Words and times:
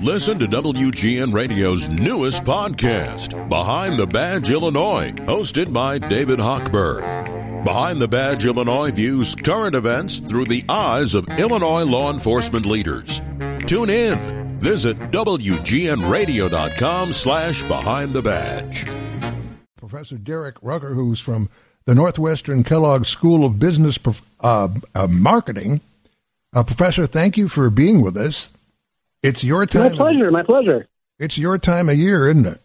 Listen 0.00 0.38
to 0.38 0.46
WGN 0.46 1.32
Radio's 1.32 1.88
newest 1.88 2.44
podcast, 2.44 3.48
Behind 3.48 3.98
the 3.98 4.06
Badge 4.06 4.50
Illinois, 4.50 5.12
hosted 5.26 5.72
by 5.72 5.98
David 5.98 6.38
Hochberg. 6.38 7.64
Behind 7.64 8.00
the 8.00 8.08
Badge 8.08 8.44
Illinois 8.44 8.90
views 8.90 9.36
current 9.36 9.76
events 9.76 10.18
through 10.18 10.46
the 10.46 10.64
eyes 10.68 11.14
of 11.14 11.28
Illinois 11.38 11.84
law 11.84 12.12
enforcement 12.12 12.66
leaders. 12.66 13.20
Tune 13.66 13.90
in. 13.90 14.58
Visit 14.58 14.96
WGNRadio.com 15.12 17.12
slash 17.12 17.62
Behind 17.64 18.12
the 18.12 18.22
Badge. 18.22 18.86
Professor 19.76 20.18
Derek 20.18 20.56
Rucker, 20.62 20.94
who's 20.94 21.20
from 21.20 21.48
the 21.84 21.94
Northwestern 21.94 22.64
Kellogg 22.64 23.04
School 23.04 23.44
of 23.44 23.58
Business 23.58 23.98
uh, 24.40 24.68
uh, 24.94 25.08
Marketing. 25.10 25.80
Uh, 26.54 26.64
Professor, 26.64 27.06
thank 27.06 27.36
you 27.36 27.48
for 27.48 27.70
being 27.70 28.02
with 28.02 28.16
us. 28.16 28.52
It's 29.22 29.44
your 29.44 29.66
time. 29.66 29.92
My 29.92 29.96
pleasure. 29.96 30.26
Of, 30.26 30.32
my 30.32 30.42
pleasure. 30.42 30.88
It's 31.18 31.38
your 31.38 31.58
time 31.58 31.88
of 31.88 31.96
year, 31.96 32.28
isn't 32.28 32.46
it? 32.46 32.58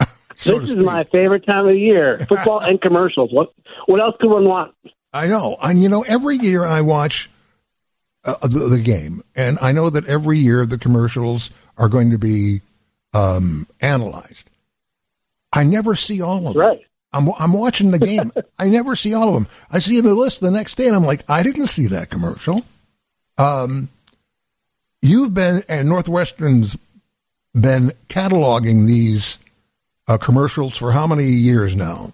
so 0.34 0.60
this 0.60 0.70
is 0.70 0.76
my 0.76 1.04
favorite 1.04 1.44
time 1.44 1.66
of 1.66 1.76
year: 1.76 2.18
football 2.28 2.60
and 2.60 2.80
commercials. 2.80 3.32
What 3.32 3.52
what 3.86 4.00
else 4.00 4.14
could 4.20 4.30
one 4.30 4.44
want? 4.44 4.74
I 5.12 5.26
know, 5.26 5.56
and 5.62 5.82
you 5.82 5.88
know, 5.88 6.02
every 6.02 6.36
year 6.36 6.64
I 6.64 6.80
watch 6.80 7.30
uh, 8.24 8.34
the, 8.42 8.68
the, 8.68 8.80
game, 8.80 9.22
and 9.36 9.58
I 9.60 9.72
know 9.72 9.90
that 9.90 10.06
every 10.06 10.38
year 10.38 10.66
the 10.66 10.78
commercials 10.78 11.50
are 11.76 11.88
going 11.88 12.10
to 12.10 12.18
be 12.18 12.62
um, 13.12 13.66
analyzed. 13.80 14.50
I 15.52 15.62
never 15.62 15.94
see 15.94 16.20
all 16.20 16.48
of 16.48 16.54
them. 16.54 16.60
Right. 16.60 16.80
I'm 17.12 17.28
I'm 17.38 17.52
watching 17.52 17.92
the 17.92 17.98
game. 17.98 18.32
I 18.58 18.66
never 18.66 18.96
see 18.96 19.14
all 19.14 19.28
of 19.28 19.34
them. 19.34 19.46
I 19.70 19.78
see 19.78 20.00
the 20.00 20.14
list 20.14 20.40
the 20.40 20.50
next 20.50 20.74
day, 20.76 20.86
and 20.86 20.96
I'm 20.96 21.04
like, 21.04 21.28
I 21.28 21.42
didn't 21.42 21.68
see 21.68 21.86
that 21.88 22.10
commercial. 22.10 22.62
Um, 23.38 23.88
you've 25.04 25.34
been 25.34 25.62
and 25.68 25.88
Northwestern's 25.88 26.76
been 27.54 27.92
cataloging 28.08 28.86
these 28.86 29.38
uh, 30.08 30.18
commercials 30.18 30.76
for 30.76 30.92
how 30.92 31.06
many 31.06 31.24
years 31.24 31.76
now? 31.76 32.12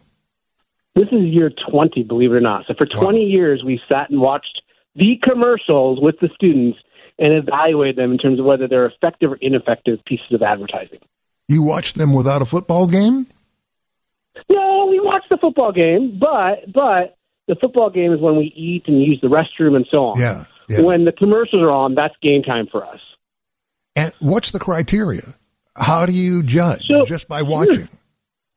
This 0.94 1.06
is 1.12 1.20
year 1.22 1.50
20, 1.70 2.02
believe 2.02 2.32
it 2.32 2.34
or 2.34 2.41
not. 2.41 2.66
So 2.66 2.74
for 2.77 2.84
20 2.84 3.19
wow. 3.19 3.24
years, 3.24 3.62
we 3.64 3.80
sat 3.91 4.10
and 4.10 4.20
watched 4.20 4.60
the 4.97 5.19
commercials 5.22 6.00
with 6.00 6.16
the 6.20 6.28
students 6.34 6.78
and 7.19 7.32
evaluated 7.32 7.97
them 7.97 8.12
in 8.12 8.19
terms 8.19 8.41
of 8.41 8.44
whether 8.44 8.66
they're 8.66 8.86
effective 8.86 9.30
or 9.30 9.36
ineffective 9.36 10.04
pieces 10.04 10.32
of 10.32 10.42
advertising. 10.42 10.98
You 11.48 11.62
watched 11.62 11.97
them 11.97 12.12
without 12.12 12.42
a 12.42 12.44
football 12.44 12.86
game? 12.86 13.27
No, 14.50 14.86
we 14.91 15.00
watch 15.00 15.22
the 15.30 15.36
football 15.36 15.72
game, 15.72 16.19
but 16.19 16.72
but 16.72 17.16
the 17.47 17.56
football 17.56 17.91
game 17.91 18.12
is 18.12 18.20
when 18.20 18.36
we 18.36 18.52
eat 18.56 18.84
and 18.86 19.02
use 19.02 19.20
the 19.20 19.28
restroom 19.28 19.77
and 19.77 19.86
so 19.92 20.06
on. 20.06 20.20
Yeah, 20.20 20.44
yeah. 20.70 20.82
When 20.82 21.04
the 21.04 21.12
commercials 21.12 21.62
are 21.62 21.70
on, 21.70 21.94
that's 21.94 22.14
game 22.22 22.42
time 22.42 22.66
for 22.70 22.84
us. 22.84 23.00
And 23.96 24.12
what's 24.20 24.50
the 24.50 24.58
criteria? 24.58 25.22
How 25.76 26.06
do 26.06 26.12
you 26.12 26.42
judge? 26.42 26.82
So, 26.86 27.04
just 27.04 27.28
by 27.28 27.42
watching? 27.42 27.86
Sure. 27.86 27.98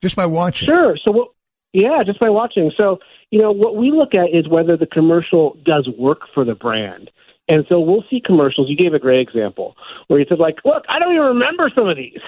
Just 0.02 0.16
by 0.16 0.26
watching? 0.26 0.68
Sure. 0.68 0.98
So 1.04 1.12
what? 1.12 1.30
Yeah, 1.72 2.04
just 2.06 2.20
by 2.20 2.30
watching. 2.30 2.72
So 2.80 3.00
you 3.32 3.40
know 3.40 3.52
what 3.52 3.76
we 3.76 3.90
look 3.90 4.14
at 4.14 4.30
is 4.34 4.48
whether 4.48 4.78
the 4.78 4.86
commercial 4.86 5.58
does 5.66 5.90
work 5.98 6.22
for 6.34 6.46
the 6.46 6.56
brand. 6.56 7.10
And 7.50 7.66
so 7.68 7.80
we'll 7.80 8.04
see 8.10 8.22
commercials. 8.24 8.70
You 8.70 8.78
gave 8.78 8.94
a 8.94 9.00
great 9.00 9.20
example 9.20 9.76
where 10.08 10.20
you 10.20 10.26
said, 10.30 10.40
like, 10.40 10.58
look, 10.64 10.84
I 10.88 11.00
don't 11.00 11.14
even 11.14 11.28
remember 11.28 11.70
some 11.76 11.90
of 11.90 11.98
these. 11.98 12.20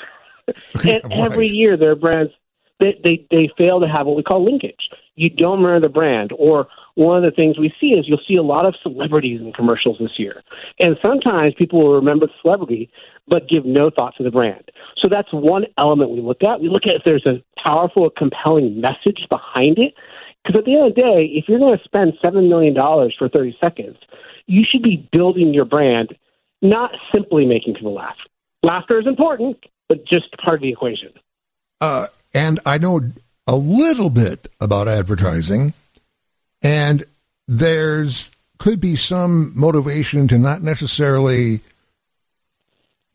and 0.48 1.04
right. 1.04 1.12
every 1.12 1.48
year 1.48 1.78
there 1.78 1.92
are 1.92 1.96
brands 1.96 2.32
they, 2.80 3.00
they 3.04 3.26
they 3.32 3.50
fail 3.58 3.80
to 3.80 3.88
have 3.88 4.06
what 4.06 4.16
we 4.16 4.24
call 4.24 4.44
linkage. 4.44 4.90
You 5.16 5.30
don't 5.30 5.62
remember 5.62 5.88
the 5.88 5.94
brand, 5.94 6.32
or 6.38 6.68
one 6.96 7.18
of 7.18 7.24
the 7.24 7.36
things 7.36 7.60
we 7.60 7.74
see 7.80 7.98
is 7.98 8.06
you'll 8.08 8.20
see 8.28 8.36
a 8.36 8.44
lot 8.44 8.66
of 8.66 8.74
celebrities 8.82 9.42
in 9.42 9.54
commercials 9.54 9.98
this 10.00 10.18
year, 10.18 10.42
and 10.80 10.98
sometimes 11.02 11.54
people 11.58 11.84
will 11.84 11.96
remember 11.96 12.28
the 12.28 12.34
celebrity 12.42 12.90
but 13.28 13.50
give 13.50 13.66
no 13.66 13.90
thought 13.90 14.16
to 14.18 14.24
the 14.24 14.32
brand. 14.32 14.70
So 15.02 15.08
that's 15.10 15.32
one 15.34 15.66
element 15.78 16.12
we 16.12 16.22
look 16.22 16.44
at. 16.44 16.62
We 16.62 16.70
look 16.70 16.84
at 16.86 16.96
if 16.96 17.02
there's 17.06 17.26
a 17.26 17.44
powerful, 17.62 18.10
compelling 18.10 18.82
message 18.82 19.26
behind 19.30 19.80
it. 19.80 19.94
Because 20.44 20.60
at 20.60 20.66
the 20.66 20.76
end 20.76 20.88
of 20.90 20.96
the 20.96 21.02
day, 21.02 21.26
if 21.34 21.46
you're 21.48 21.60
going 21.60 21.78
to 21.78 21.84
spend 21.84 22.14
seven 22.24 22.50
million 22.50 22.76
dollars 22.76 23.16
for 23.18 23.28
30 23.28 23.58
seconds, 23.60 23.98
you 24.46 24.64
should 24.70 24.84
be 24.84 25.10
building 25.12 25.54
your 25.54 25.66
brand, 25.66 26.16
not 26.62 26.92
simply 27.14 27.46
making 27.46 27.74
people 27.74 27.96
laugh. 27.96 28.16
Laughter 28.62 29.00
is 29.00 29.08
important, 29.08 29.58
but 29.90 30.06
just 30.06 30.26
part 30.38 30.56
of 30.56 30.62
the 30.62 30.70
equation. 30.70 31.10
Uh, 31.82 32.08
and 32.34 32.60
I 32.66 32.78
know 32.78 33.02
a 33.48 33.56
little 33.56 34.10
bit 34.10 34.48
about 34.62 34.88
advertising, 34.88 35.74
and 36.66 37.04
there's 37.48 38.32
could 38.58 38.80
be 38.80 38.96
some 38.96 39.52
motivation 39.56 40.28
to 40.28 40.38
not 40.40 40.62
necessarily 40.62 41.60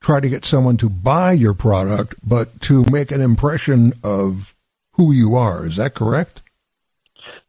try 0.00 0.20
to 0.20 0.28
get 0.28 0.44
someone 0.44 0.76
to 0.76 0.88
buy 0.88 1.32
your 1.32 1.54
product, 1.54 2.14
but 2.26 2.60
to 2.60 2.84
make 2.84 3.10
an 3.10 3.20
impression 3.20 3.92
of 4.04 4.54
who 4.92 5.12
you 5.12 5.34
are. 5.34 5.66
Is 5.66 5.76
that 5.76 5.94
correct? 5.94 6.42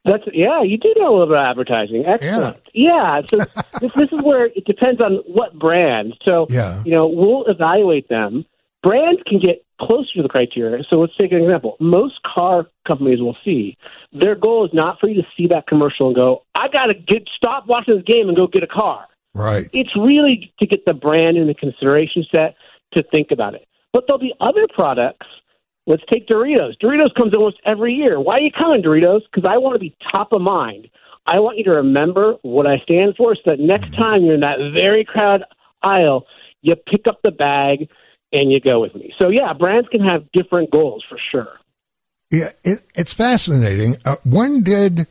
That's 0.03 0.23
yeah. 0.33 0.63
You 0.63 0.77
do 0.77 0.93
know 0.97 1.09
a 1.09 1.11
little 1.11 1.27
bit 1.27 1.33
about 1.33 1.51
advertising. 1.51 2.05
Excellent. 2.05 2.59
Yeah. 2.73 3.19
yeah 3.19 3.21
so 3.27 3.37
this, 3.79 3.93
this 3.93 4.11
is 4.11 4.21
where 4.23 4.45
it 4.45 4.65
depends 4.65 4.99
on 4.99 5.17
what 5.27 5.57
brand. 5.59 6.15
So 6.25 6.47
yeah. 6.49 6.81
you 6.83 6.93
know 6.93 7.07
we'll 7.07 7.45
evaluate 7.45 8.09
them. 8.09 8.45
Brands 8.83 9.21
can 9.27 9.39
get 9.39 9.63
closer 9.79 10.09
to 10.15 10.23
the 10.23 10.29
criteria. 10.29 10.83
So 10.89 10.99
let's 10.99 11.15
take 11.19 11.31
an 11.31 11.41
example. 11.41 11.75
Most 11.79 12.19
car 12.23 12.67
companies 12.87 13.19
will 13.19 13.37
see 13.43 13.77
their 14.11 14.35
goal 14.35 14.65
is 14.65 14.71
not 14.73 14.99
for 14.99 15.07
you 15.07 15.21
to 15.21 15.27
see 15.37 15.47
that 15.47 15.67
commercial 15.67 16.07
and 16.07 16.15
go, 16.15 16.43
I 16.55 16.67
got 16.67 16.87
to 16.87 16.93
get 16.93 17.27
stop 17.35 17.67
watching 17.67 17.95
this 17.95 18.03
game 18.03 18.27
and 18.27 18.37
go 18.37 18.47
get 18.47 18.63
a 18.63 18.67
car. 18.67 19.05
Right. 19.33 19.67
It's 19.71 19.95
really 19.95 20.53
to 20.59 20.67
get 20.67 20.85
the 20.85 20.93
brand 20.93 21.37
in 21.37 21.47
the 21.47 21.53
consideration 21.53 22.25
set 22.33 22.55
to 22.93 23.03
think 23.11 23.31
about 23.31 23.55
it. 23.55 23.67
But 23.93 24.05
there'll 24.07 24.19
be 24.19 24.33
other 24.39 24.67
products. 24.73 25.27
Let's 25.87 26.03
take 26.11 26.27
Doritos. 26.27 26.77
Doritos 26.81 27.13
comes 27.15 27.33
almost 27.33 27.57
every 27.65 27.93
year. 27.93 28.19
Why 28.19 28.35
are 28.35 28.41
you 28.41 28.51
coming, 28.51 28.83
Doritos? 28.83 29.21
Because 29.31 29.49
I 29.49 29.57
want 29.57 29.75
to 29.75 29.79
be 29.79 29.95
top 30.11 30.31
of 30.33 30.41
mind. 30.41 30.89
I 31.25 31.39
want 31.39 31.57
you 31.57 31.63
to 31.65 31.75
remember 31.77 32.35
what 32.41 32.67
I 32.67 32.77
stand 32.79 33.15
for 33.15 33.35
so 33.35 33.41
that 33.45 33.59
next 33.59 33.85
mm-hmm. 33.91 34.01
time 34.01 34.23
you're 34.23 34.35
in 34.35 34.41
that 34.41 34.57
very 34.73 35.05
crowded 35.05 35.45
aisle, 35.81 36.25
you 36.61 36.75
pick 36.75 37.07
up 37.07 37.21
the 37.23 37.31
bag 37.31 37.89
and 38.31 38.51
you 38.51 38.59
go 38.59 38.79
with 38.79 38.95
me. 38.95 39.13
So 39.19 39.29
yeah, 39.29 39.53
brands 39.53 39.87
can 39.89 40.01
have 40.01 40.31
different 40.31 40.71
goals 40.71 41.03
for 41.07 41.17
sure. 41.31 41.59
Yeah, 42.29 42.49
it, 42.63 42.81
it's 42.95 43.13
fascinating. 43.13 43.97
Uh, 44.05 44.15
when 44.23 44.63
did 44.63 45.07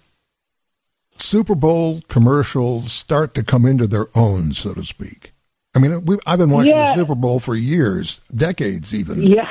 Super 1.18 1.54
Bowl 1.54 2.00
commercials 2.08 2.92
start 2.92 3.34
to 3.34 3.44
come 3.44 3.66
into 3.66 3.86
their 3.86 4.06
own, 4.14 4.52
so 4.52 4.72
to 4.72 4.84
speak? 4.84 5.32
I 5.76 5.78
mean, 5.78 6.04
I've 6.26 6.38
been 6.38 6.50
watching 6.50 6.74
yeah. 6.74 6.94
the 6.94 7.02
Super 7.02 7.14
Bowl 7.14 7.38
for 7.38 7.54
years, 7.54 8.20
decades 8.34 8.94
even. 8.98 9.22
Yeah, 9.22 9.46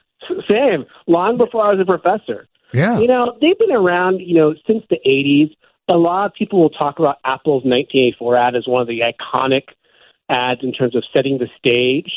same. 0.50 0.84
Long 1.06 1.38
before 1.38 1.64
I 1.64 1.74
was 1.74 1.80
a 1.80 1.84
professor. 1.84 2.48
Yeah. 2.74 2.98
You 2.98 3.06
know, 3.06 3.36
they've 3.40 3.58
been 3.58 3.72
around, 3.72 4.20
you 4.20 4.34
know, 4.34 4.54
since 4.66 4.84
the 4.90 4.98
80s. 5.06 5.54
A 5.88 5.96
lot 5.96 6.26
of 6.26 6.34
people 6.34 6.60
will 6.60 6.70
talk 6.70 6.98
about 6.98 7.18
Apple's 7.24 7.64
1984 7.64 8.36
ad 8.36 8.56
as 8.56 8.66
one 8.66 8.80
of 8.80 8.88
the 8.88 9.02
iconic 9.02 9.64
ads 10.28 10.60
in 10.62 10.72
terms 10.72 10.96
of 10.96 11.04
setting 11.14 11.38
the 11.38 11.48
stage. 11.58 12.10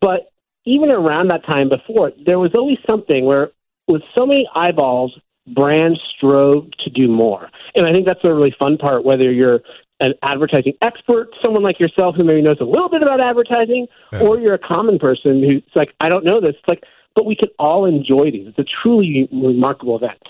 But 0.00 0.29
even 0.64 0.90
around 0.90 1.28
that 1.28 1.44
time 1.44 1.68
before, 1.68 2.12
there 2.24 2.38
was 2.38 2.50
always 2.54 2.78
something 2.88 3.24
where, 3.24 3.50
with 3.88 4.02
so 4.16 4.26
many 4.26 4.48
eyeballs, 4.54 5.18
brands 5.46 6.00
strove 6.16 6.70
to 6.84 6.90
do 6.90 7.08
more. 7.08 7.48
And 7.74 7.86
I 7.86 7.92
think 7.92 8.06
that's 8.06 8.20
a 8.24 8.32
really 8.32 8.54
fun 8.58 8.78
part, 8.78 9.04
whether 9.04 9.30
you're 9.30 9.60
an 10.00 10.14
advertising 10.22 10.74
expert, 10.82 11.28
someone 11.44 11.62
like 11.62 11.78
yourself 11.78 12.16
who 12.16 12.24
maybe 12.24 12.42
knows 12.42 12.58
a 12.60 12.64
little 12.64 12.88
bit 12.88 13.02
about 13.02 13.20
advertising, 13.20 13.86
yeah. 14.12 14.22
or 14.22 14.40
you're 14.40 14.54
a 14.54 14.58
common 14.58 14.98
person 14.98 15.42
who's 15.42 15.62
like, 15.74 15.94
I 16.00 16.08
don't 16.08 16.24
know 16.24 16.40
this. 16.40 16.54
It's 16.58 16.68
like, 16.68 16.84
but 17.14 17.26
we 17.26 17.36
can 17.36 17.50
all 17.58 17.84
enjoy 17.84 18.30
these. 18.30 18.46
It's 18.46 18.58
a 18.58 18.64
truly 18.82 19.28
remarkable 19.32 19.96
event. 19.96 20.22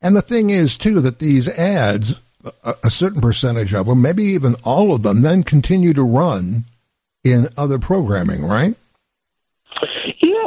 And 0.00 0.14
the 0.14 0.22
thing 0.22 0.50
is, 0.50 0.78
too, 0.78 1.00
that 1.00 1.18
these 1.18 1.48
ads, 1.58 2.20
a, 2.64 2.74
a 2.84 2.90
certain 2.90 3.20
percentage 3.20 3.74
of 3.74 3.86
them, 3.86 4.02
maybe 4.02 4.22
even 4.22 4.54
all 4.64 4.94
of 4.94 5.02
them, 5.02 5.22
then 5.22 5.42
continue 5.42 5.92
to 5.94 6.02
run 6.02 6.64
in 7.24 7.48
other 7.56 7.78
programming, 7.78 8.42
right? 8.42 8.76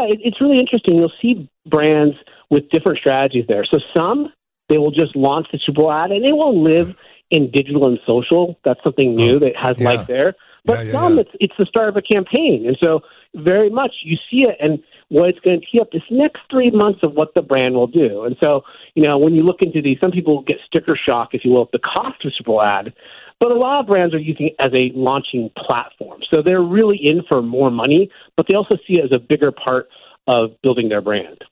It, 0.10 0.20
it's 0.24 0.42
really 0.42 0.60
interesting. 0.60 0.96
You'll 0.96 1.12
see 1.22 1.50
brands 1.66 2.16
with 2.50 2.70
different 2.70 2.98
strategies 2.98 3.46
there. 3.48 3.66
So 3.66 3.80
some 3.96 4.32
they 4.70 4.78
will 4.78 4.92
just 4.92 5.16
launch 5.16 5.48
the 5.52 5.60
Super 5.66 5.82
Bowl 5.82 5.92
ad 5.92 6.12
and 6.12 6.24
it 6.26 6.34
will 6.34 6.64
live 6.64 7.00
in 7.32 7.52
digital 7.52 7.88
and 7.88 8.00
social. 8.06 8.60
That's 8.64 8.82
something 8.84 9.16
new 9.16 9.36
oh, 9.36 9.40
that 9.40 9.56
has 9.56 9.80
yeah. 9.80 9.90
life 9.90 10.08
there. 10.08 10.36
But 10.66 10.80
yeah, 10.80 10.84
yeah, 10.84 10.92
some 10.92 11.20
it's 11.20 11.32
it's 11.40 11.54
the 11.58 11.66
start 11.66 11.90
of 11.90 11.98
a 11.98 12.02
campaign, 12.02 12.66
and 12.68 12.78
so 12.82 13.02
very 13.36 13.70
much 13.70 13.94
you 14.04 14.18
see 14.30 14.44
it 14.44 14.58
and 14.60 14.84
what 15.10 15.30
it's 15.30 15.40
going 15.40 15.60
to 15.60 15.66
tee 15.66 15.80
up 15.80 15.92
this 15.92 16.04
next 16.10 16.42
three 16.50 16.72
months 16.72 17.00
of 17.04 17.14
what 17.14 17.34
the 17.34 17.42
brand 17.42 17.76
will 17.76 17.88
do. 17.88 18.24
And 18.24 18.36
so, 18.42 18.64
you 18.94 19.04
know, 19.04 19.18
when 19.18 19.34
you 19.34 19.44
look 19.44 19.62
into 19.62 19.82
these, 19.82 19.98
some 20.02 20.12
people 20.12 20.44
get 20.44 20.58
sticker 20.66 20.98
shock, 20.98 21.30
if 21.34 21.44
you 21.44 21.52
will, 21.52 21.64
at 21.64 21.72
the 21.72 21.80
cost 21.80 22.24
of 22.24 22.32
Super 22.38 22.48
Bowl 22.48 22.62
ad. 22.62 22.94
But 23.40 23.52
a 23.52 23.56
lot 23.56 23.80
of 23.80 23.88
brands 23.88 24.14
are 24.14 24.20
using 24.20 24.48
it 24.48 24.56
as 24.60 24.72
a 24.74 24.92
launching 24.96 25.50
platform. 25.58 26.22
So 26.32 26.42
they're 26.42 26.62
really 26.62 27.00
in 27.02 27.24
for 27.28 27.42
more 27.42 27.72
money, 27.72 28.12
but 28.36 28.48
they 28.48 28.54
also 28.54 28.76
see 28.88 29.00
it 29.00 29.06
as 29.06 29.12
a 29.12 29.20
bigger 29.20 29.52
part 29.52 29.88
of 30.28 30.62
building 30.62 30.90
their 30.90 31.02
brand. 31.02 31.44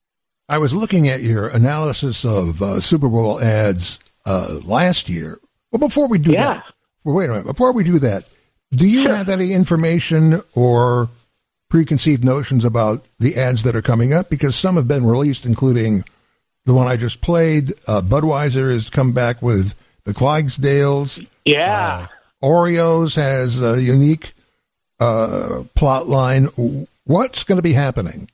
I 0.50 0.60
was 0.60 0.74
looking 0.74 1.08
at 1.08 1.22
your 1.22 1.50
analysis 1.50 2.24
of 2.24 2.62
uh, 2.62 2.80
Super 2.80 3.10
Bowl 3.10 3.40
ads 3.42 4.00
uh, 4.26 4.60
last 4.64 5.10
year. 5.10 5.40
Well, 5.72 5.80
before 5.80 6.08
we 6.08 6.20
do 6.20 6.32
yeah. 6.32 6.54
that, 6.56 6.64
well, 7.04 7.16
wait 7.16 7.26
a 7.26 7.34
minute. 7.34 7.48
Before 7.48 7.74
we 7.74 7.84
do 7.84 8.00
that, 8.00 8.24
do 8.72 8.88
you 8.88 9.04
sure. 9.04 9.16
have 9.16 9.30
any 9.30 9.54
information 9.54 10.42
or 10.54 11.10
preconceived 11.70 12.24
notions 12.24 12.64
about 12.66 13.08
the 13.20 13.36
ads 13.36 13.64
that 13.64 13.76
are 13.76 13.82
coming 13.82 14.14
up 14.14 14.30
because 14.30 14.56
some 14.56 14.76
have 14.76 14.88
been 14.88 15.06
released, 15.06 15.46
including 15.46 16.04
the 16.66 16.74
one 16.74 16.88
I 16.88 16.96
just 16.96 17.22
played. 17.22 17.72
Uh, 17.88 18.02
Budweiser 18.04 18.72
has 18.72 18.90
come 18.90 19.14
back 19.14 19.42
with 19.42 19.74
the 20.04 20.14
Clydesdales. 20.14 21.26
Yeah. 21.46 22.08
Uh, 22.42 22.46
Oreos 22.46 23.16
has 23.16 23.62
a 23.62 23.82
unique 23.82 24.34
uh, 25.00 25.64
plot 25.76 26.08
line. 26.08 26.48
What's 27.06 27.44
going 27.44 27.58
to 27.58 27.64
be 27.64 27.74
happening? 27.74 28.30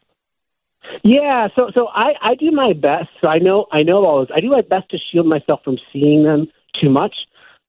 Yeah, 1.03 1.47
so 1.55 1.69
so 1.73 1.87
I, 1.87 2.13
I 2.21 2.35
do 2.35 2.51
my 2.51 2.73
best. 2.73 3.09
So 3.21 3.29
I 3.29 3.39
know 3.39 3.65
I 3.71 3.83
know 3.83 4.05
all 4.05 4.21
this. 4.21 4.29
I 4.33 4.39
do 4.39 4.49
my 4.49 4.61
best 4.61 4.89
to 4.91 4.97
shield 4.97 5.27
myself 5.27 5.61
from 5.63 5.77
seeing 5.91 6.23
them 6.23 6.47
too 6.81 6.89
much. 6.89 7.13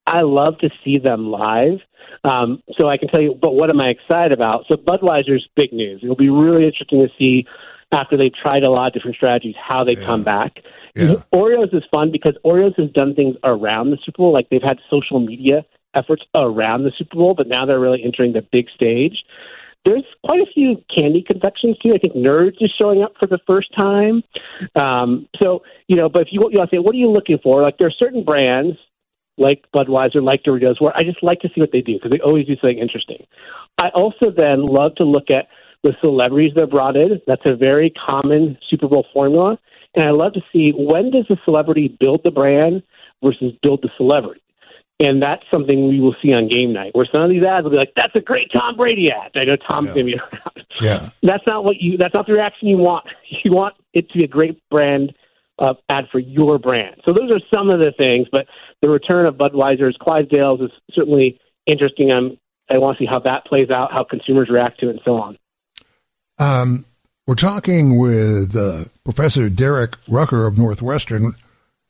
I 0.07 0.23
love 0.23 0.59
to 0.59 0.71
see 0.85 0.99
them 0.99 1.31
live. 1.31 1.79
Um, 2.25 2.63
so 2.79 2.89
I 2.89 2.97
can 2.97 3.09
tell 3.09 3.21
you, 3.21 3.35
but 3.41 3.55
what 3.55 3.71
am 3.71 3.81
I 3.81 3.89
excited 3.89 4.33
about? 4.33 4.65
So 4.69 4.77
Budweiser's 4.77 5.47
big 5.57 5.73
news. 5.73 6.01
It'll 6.03 6.17
be 6.17 6.31
really 6.31 6.67
interesting 6.67 7.01
to 7.01 7.09
see 7.19 7.47
after 7.93 8.17
they've 8.17 8.35
tried 8.35 8.63
a 8.63 8.71
lot 8.71 8.89
of 8.89 8.93
different 8.93 9.17
strategies 9.17 9.55
how 9.59 9.85
they 9.85 9.93
yeah. 9.93 10.07
come 10.07 10.25
back. 10.25 10.59
Yeah. 10.95 11.15
Oreos 11.35 11.75
is 11.75 11.83
fun 11.93 12.13
because 12.13 12.37
Oreos 12.45 12.79
has 12.79 12.91
done 12.91 13.15
things 13.15 13.37
around 13.45 13.91
the 13.91 13.99
Super 14.05 14.19
Bowl, 14.19 14.33
like 14.33 14.49
they've 14.51 14.63
had 14.63 14.79
social 14.91 15.21
media 15.21 15.65
efforts 15.95 16.23
around 16.35 16.85
the 16.85 16.93
Super 16.97 17.17
Bowl, 17.17 17.35
but 17.35 17.47
now 17.49 17.67
they're 17.67 17.81
really 17.81 18.03
entering 18.05 18.33
the 18.33 18.43
big 18.43 18.67
stage. 18.75 19.25
There's 19.85 20.05
quite 20.25 20.41
a 20.41 20.47
few 20.53 20.83
candy 20.95 21.23
confections 21.23 21.77
too. 21.79 21.93
I 21.95 21.99
think 21.99 22.15
Nerds 22.15 22.57
is 22.61 22.73
showing 22.79 23.03
up 23.03 23.13
for 23.21 23.27
the 23.27 23.39
first 23.47 23.69
time. 23.77 24.23
Um, 24.75 25.29
so 25.43 25.63
you 25.89 25.97
know, 25.97 26.09
but 26.09 26.23
if 26.23 26.29
you 26.31 26.41
you 26.51 26.59
want 26.59 26.71
to 26.71 26.77
say, 26.77 26.81
what 26.81 26.95
are 26.95 26.99
you 26.99 27.11
looking 27.11 27.39
for? 27.43 27.61
Like 27.61 27.77
there 27.79 27.89
are 27.89 27.95
certain 27.99 28.25
brands 28.25 28.79
like 29.37 29.65
Budweiser, 29.75 30.23
like 30.23 30.43
Doritos, 30.43 30.81
where 30.81 30.97
I 30.97 31.03
just 31.03 31.23
like 31.23 31.41
to 31.41 31.49
see 31.49 31.61
what 31.61 31.73
they 31.73 31.81
do 31.81 31.95
because 31.95 32.11
they 32.11 32.21
always 32.21 32.47
do 32.47 32.57
something 32.57 32.79
interesting. 32.79 33.27
I 33.79 33.89
also 33.89 34.31
then 34.31 34.65
love 34.65 34.95
to 34.97 35.05
look 35.05 35.31
at 35.31 35.49
the 35.83 35.95
celebrities 36.01 36.53
they're 36.55 36.67
brought 36.67 36.97
in. 36.97 37.21
That's 37.27 37.43
a 37.45 37.57
very 37.57 37.91
common 37.91 38.59
Super 38.71 38.89
Bowl 38.89 39.07
formula. 39.13 39.59
And 39.95 40.07
I 40.07 40.11
love 40.11 40.33
to 40.35 40.41
see 40.53 40.73
when 40.77 41.11
does 41.11 41.27
the 41.29 41.37
celebrity 41.45 41.89
build 42.01 42.23
the 42.25 42.31
brand 42.31 42.83
versus 43.23 43.53
build 43.63 43.83
the 43.83 43.91
celebrity. 43.97 44.41
And 45.01 45.21
that's 45.21 45.43
something 45.53 45.89
we 45.89 46.01
will 46.01 46.15
see 46.23 46.33
on 46.33 46.49
game 46.49 46.73
night, 46.73 46.93
where 46.95 47.07
some 47.13 47.25
of 47.25 47.31
these 47.31 47.43
ads 47.43 47.65
will 47.65 47.73
be 47.73 47.77
like, 47.77 47.93
"That's 47.97 48.15
a 48.15 48.21
great 48.21 48.49
Tom 48.55 48.77
Brady 48.77 49.11
ad." 49.11 49.33
I 49.35 49.45
know 49.45 49.57
Tom's 49.57 49.89
yeah. 49.89 49.95
going 49.95 50.07
to 50.07 50.13
be 50.13 50.19
around. 50.19 50.67
Yeah, 50.81 51.09
that's 51.23 51.43
not 51.49 51.65
what 51.65 51.81
you. 51.81 51.99
That's 51.99 52.15
not 52.15 52.29
the 52.29 52.33
reaction 52.33 52.69
you 52.69 52.79
want. 52.79 53.05
You 53.45 53.51
want 53.51 53.75
it 53.93 54.09
to 54.11 54.19
be 54.19 54.25
a 54.25 54.29
great 54.29 54.61
brand 54.71 55.13
uh, 55.59 55.75
ad 55.89 56.05
for 56.11 56.19
your 56.19 56.59
brand. 56.59 57.01
So 57.07 57.13
those 57.13 57.31
are 57.31 57.41
some 57.53 57.71
of 57.71 57.79
the 57.79 57.93
things. 57.97 58.27
But 58.31 58.47
the 58.81 58.89
return 58.89 59.27
of 59.27 59.37
Budweiser's 59.37 59.97
Clydesdales 60.01 60.65
is 60.65 60.71
certainly 60.93 61.41
interesting. 61.67 62.11
I'm, 62.11 62.39
I 62.71 62.79
want 62.79 62.99
to 62.99 63.05
see 63.05 63.09
how 63.09 63.21
that 63.21 63.47
plays 63.47 63.71
out, 63.71 63.93
how 63.93 64.05
consumers 64.05 64.49
react 64.49 64.81
to 64.81 64.89
it, 64.89 64.93
and 64.93 65.01
so 65.05 65.17
on. 65.21 65.39
Um, 66.39 66.85
we're 67.27 67.37
talking 67.37 67.99
with 67.99 68.55
uh, 68.57 68.85
Professor 69.05 69.49
Derek 69.49 69.97
Rucker 70.09 70.47
of 70.47 70.59
Northwestern, 70.59 71.33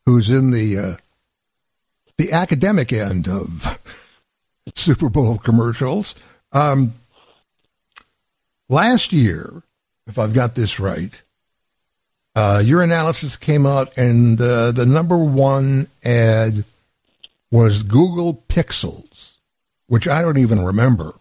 who's 0.05 0.29
in 0.29 0.51
the 0.51 0.77
uh, 0.77 1.01
the 2.17 2.31
academic 2.31 2.93
end 2.93 3.27
of 3.27 3.79
Super 4.75 5.09
Bowl 5.09 5.37
commercials. 5.37 6.15
Um, 6.53 6.93
last 8.69 9.11
year, 9.11 9.63
if 10.07 10.17
I've 10.17 10.33
got 10.33 10.55
this 10.55 10.79
right, 10.79 11.21
uh, 12.35 12.61
your 12.63 12.81
analysis 12.81 13.37
came 13.37 13.65
out, 13.65 13.97
and 13.97 14.39
uh, 14.39 14.71
the 14.71 14.85
number 14.85 15.17
one 15.17 15.87
ad 16.03 16.65
was 17.51 17.83
Google 17.83 18.43
Pixels, 18.49 19.37
which 19.87 20.07
I 20.07 20.21
don't 20.21 20.37
even 20.37 20.63
remember. 20.63 21.13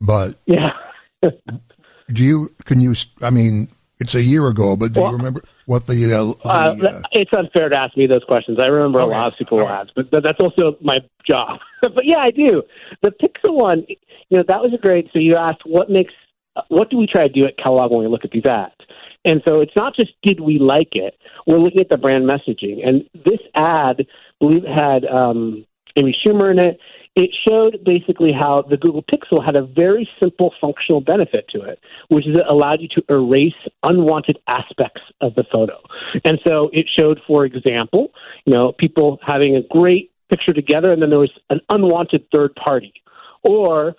But 0.00 0.36
yeah, 0.46 0.70
do 1.22 2.24
you? 2.24 2.48
Can 2.64 2.80
you? 2.80 2.94
I 3.22 3.30
mean, 3.30 3.68
it's 3.98 4.14
a 4.14 4.22
year 4.22 4.46
ago, 4.48 4.76
but 4.76 4.92
do 4.92 5.00
well, 5.00 5.12
you 5.12 5.16
remember 5.16 5.42
what 5.66 5.86
the? 5.86 6.36
Uh, 6.44 6.48
uh, 6.48 6.74
the 6.74 6.90
uh, 6.90 7.00
it's 7.12 7.32
unfair 7.32 7.68
to 7.68 7.76
ask 7.76 7.96
me 7.96 8.06
those 8.06 8.24
questions. 8.24 8.58
I 8.62 8.66
remember 8.66 9.00
okay. 9.00 9.10
a 9.10 9.18
lot 9.18 9.32
of 9.32 9.38
Super 9.38 9.56
right. 9.56 9.80
ads, 9.80 9.90
but, 9.94 10.10
but 10.10 10.22
that's 10.22 10.40
also 10.40 10.76
my 10.80 10.98
job. 11.26 11.60
but 11.82 12.04
yeah, 12.04 12.18
I 12.18 12.30
do. 12.30 12.62
The 13.02 13.10
Pixel 13.10 13.54
one, 13.54 13.84
you 13.88 14.36
know, 14.36 14.44
that 14.46 14.60
was 14.60 14.72
a 14.74 14.78
great. 14.78 15.08
So 15.12 15.18
you 15.18 15.36
asked 15.36 15.62
what 15.64 15.90
makes, 15.90 16.12
what 16.68 16.90
do 16.90 16.98
we 16.98 17.06
try 17.06 17.26
to 17.26 17.32
do 17.32 17.46
at 17.46 17.56
Kellogg 17.56 17.90
when 17.90 18.00
we 18.00 18.08
look 18.08 18.24
at 18.24 18.30
these 18.30 18.46
ads? 18.46 18.74
And 19.24 19.42
so 19.44 19.60
it's 19.60 19.74
not 19.76 19.94
just 19.94 20.12
did 20.22 20.40
we 20.40 20.58
like 20.58 20.90
it. 20.92 21.14
We're 21.46 21.58
looking 21.58 21.80
at 21.80 21.88
the 21.88 21.96
brand 21.96 22.24
messaging, 22.24 22.86
and 22.86 23.02
this 23.14 23.40
ad, 23.54 24.00
I 24.00 24.04
believe, 24.40 24.64
had 24.64 25.04
um, 25.04 25.66
Amy 25.96 26.16
Schumer 26.24 26.50
in 26.50 26.58
it 26.58 26.78
it 27.18 27.30
showed 27.46 27.84
basically 27.84 28.30
how 28.32 28.62
the 28.62 28.76
Google 28.76 29.02
Pixel 29.02 29.44
had 29.44 29.56
a 29.56 29.62
very 29.62 30.08
simple 30.22 30.54
functional 30.60 31.00
benefit 31.00 31.48
to 31.48 31.62
it, 31.62 31.80
which 32.10 32.24
is 32.28 32.36
it 32.36 32.44
allowed 32.48 32.80
you 32.80 32.86
to 32.96 33.02
erase 33.08 33.58
unwanted 33.82 34.38
aspects 34.46 35.02
of 35.20 35.34
the 35.34 35.42
photo. 35.50 35.80
And 36.24 36.38
so 36.46 36.70
it 36.72 36.86
showed, 36.96 37.20
for 37.26 37.44
example, 37.44 38.12
you 38.44 38.54
know, 38.54 38.70
people 38.70 39.18
having 39.26 39.56
a 39.56 39.62
great 39.62 40.12
picture 40.30 40.52
together 40.52 40.92
and 40.92 41.02
then 41.02 41.10
there 41.10 41.18
was 41.18 41.32
an 41.50 41.60
unwanted 41.70 42.24
third 42.32 42.54
party. 42.54 42.92
Or 43.42 43.96